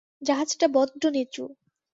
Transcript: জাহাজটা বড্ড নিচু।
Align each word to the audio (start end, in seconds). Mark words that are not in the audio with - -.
জাহাজটা 0.21 0.67
বড্ড 0.67 1.01
নিচু। 1.07 1.43